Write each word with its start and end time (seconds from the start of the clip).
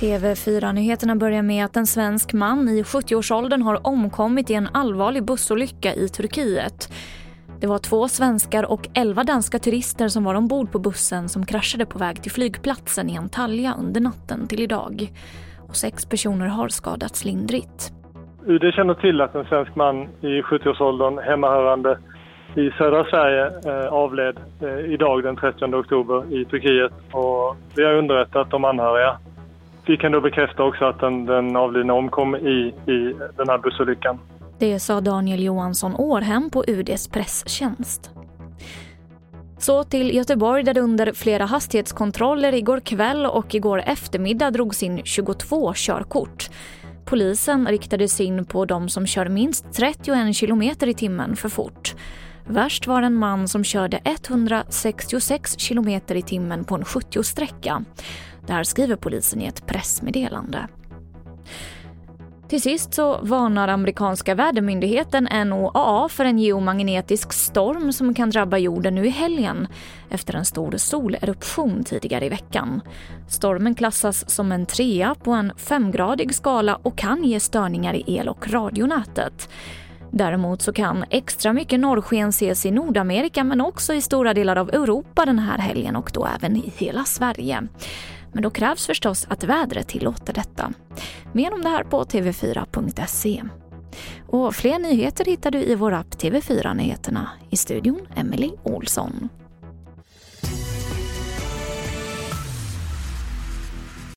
TV4-nyheterna 0.00 1.16
börjar 1.16 1.42
med 1.42 1.64
att 1.64 1.76
en 1.76 1.86
svensk 1.86 2.32
man 2.32 2.68
i 2.68 2.82
70-årsåldern 2.82 3.62
har 3.62 3.86
omkommit 3.86 4.50
i 4.50 4.54
en 4.54 4.68
allvarlig 4.74 5.24
bussolycka 5.24 5.94
i 5.94 6.08
Turkiet. 6.08 6.92
Det 7.60 7.66
var 7.66 7.78
två 7.78 8.08
svenskar 8.08 8.70
och 8.72 8.88
elva 8.94 9.24
danska 9.24 9.58
turister 9.58 10.08
som 10.08 10.24
var 10.24 10.34
ombord 10.34 10.72
på 10.72 10.78
bussen 10.78 11.28
som 11.28 11.46
kraschade 11.46 11.86
på 11.86 11.98
väg 11.98 12.22
till 12.22 12.32
flygplatsen 12.32 13.10
i 13.10 13.16
Antalya 13.16 13.74
under 13.78 14.00
natten 14.00 14.48
till 14.48 14.62
idag. 14.62 15.12
Och 15.68 15.76
sex 15.76 16.06
personer 16.06 16.46
har 16.46 16.68
skadats 16.68 17.24
lindrigt. 17.24 17.92
UD 18.46 18.74
känner 18.74 18.94
till 18.94 19.20
att 19.20 19.34
en 19.34 19.44
svensk 19.44 19.74
man 19.74 20.02
i 20.02 20.42
70-årsåldern 20.42 21.18
hemmahörande 21.18 21.98
i 22.54 22.70
södra 22.70 23.04
Sverige 23.04 23.44
eh, 23.46 23.92
avled 23.92 24.36
eh, 24.62 24.92
idag 24.92 25.22
den 25.22 25.36
30 25.36 25.64
oktober 25.64 26.34
i 26.34 26.44
Turkiet 26.44 26.92
och 27.12 27.56
vi 27.76 27.84
har 27.84 27.92
underrättat 27.92 28.50
de 28.50 28.64
anhöriga. 28.64 29.18
Vi 29.86 29.96
kan 29.96 30.12
då 30.12 30.20
bekräfta 30.20 30.62
också 30.62 30.84
att 30.84 31.00
den, 31.00 31.26
den 31.26 31.56
avlidna 31.56 31.92
omkom 31.94 32.36
i, 32.36 32.74
i 32.86 33.14
den 33.36 33.48
här 33.48 33.58
bussolyckan. 33.58 34.18
Det 34.58 34.80
sa 34.80 35.00
Daniel 35.00 35.42
Johansson 35.42 35.94
Århem 35.96 36.50
på 36.50 36.64
UDs 36.66 37.08
presstjänst. 37.08 38.10
Så 39.58 39.84
till 39.84 40.14
Göteborg 40.14 40.62
där 40.62 40.74
det 40.74 40.80
under 40.80 41.12
flera 41.12 41.44
hastighetskontroller 41.44 42.54
igår 42.54 42.80
kväll 42.80 43.26
och 43.26 43.54
igår 43.54 43.82
eftermiddag 43.86 44.50
drogs 44.50 44.82
in 44.82 45.04
22 45.04 45.72
körkort. 45.74 46.48
Polisen 47.04 47.66
riktade 47.66 48.08
in 48.20 48.44
på 48.44 48.64
de 48.64 48.88
som 48.88 49.06
kör 49.06 49.28
minst 49.28 49.72
31 49.72 50.36
kilometer 50.36 50.86
i 50.86 50.94
timmen 50.94 51.36
för 51.36 51.48
fort. 51.48 51.94
Värst 52.48 52.86
var 52.86 53.02
en 53.02 53.14
man 53.14 53.48
som 53.48 53.64
körde 53.64 54.00
166 54.04 55.58
kilometer 55.58 56.14
i 56.14 56.22
timmen 56.22 56.64
på 56.64 56.74
en 56.74 56.84
70-sträcka. 56.84 57.84
Det 58.46 58.52
här 58.52 58.64
skriver 58.64 58.96
polisen 58.96 59.42
i 59.42 59.46
ett 59.46 59.66
pressmeddelande. 59.66 60.68
Till 62.48 62.62
sist 62.62 62.94
så 62.94 63.18
varnar 63.22 63.68
amerikanska 63.68 64.34
vädermyndigheten 64.34 65.28
NOAA 65.48 66.08
för 66.08 66.24
en 66.24 66.38
geomagnetisk 66.38 67.32
storm 67.32 67.92
som 67.92 68.14
kan 68.14 68.30
drabba 68.30 68.58
jorden 68.58 68.94
nu 68.94 69.06
i 69.06 69.10
helgen 69.10 69.68
efter 70.10 70.34
en 70.34 70.44
stor 70.44 70.76
soleruption 70.76 71.84
tidigare 71.84 72.26
i 72.26 72.28
veckan. 72.28 72.80
Stormen 73.28 73.74
klassas 73.74 74.30
som 74.30 74.52
en 74.52 74.66
trea 74.66 75.14
på 75.14 75.30
en 75.30 75.52
femgradig 75.56 76.34
skala 76.34 76.76
och 76.76 76.98
kan 76.98 77.24
ge 77.24 77.40
störningar 77.40 77.94
i 77.94 78.16
el 78.16 78.28
och 78.28 78.50
radionätet. 78.50 79.48
Däremot 80.10 80.62
så 80.62 80.72
kan 80.72 81.04
extra 81.10 81.52
mycket 81.52 81.80
norrsken 81.80 82.28
ses 82.28 82.66
i 82.66 82.70
Nordamerika 82.70 83.44
men 83.44 83.60
också 83.60 83.94
i 83.94 84.00
stora 84.00 84.34
delar 84.34 84.56
av 84.56 84.70
Europa 84.70 85.26
den 85.26 85.38
här 85.38 85.58
helgen 85.58 85.96
och 85.96 86.10
då 86.14 86.28
även 86.36 86.56
i 86.56 86.72
hela 86.76 87.04
Sverige. 87.04 87.62
Men 88.32 88.42
då 88.42 88.50
krävs 88.50 88.86
förstås 88.86 89.26
att 89.30 89.44
vädret 89.44 89.88
tillåter 89.88 90.32
detta. 90.32 90.72
Mer 91.32 91.54
om 91.54 91.62
det 91.62 91.68
här 91.68 91.84
på 91.84 92.04
tv4.se. 92.04 93.42
Och 94.26 94.54
fler 94.54 94.78
nyheter 94.78 95.24
hittar 95.24 95.50
du 95.50 95.58
i 95.58 95.74
vår 95.74 95.92
app 95.92 96.14
TV4 96.14 96.74
Nyheterna. 96.74 97.30
I 97.50 97.56
studion 97.56 98.06
Emily 98.16 98.50
Olsson. 98.62 99.28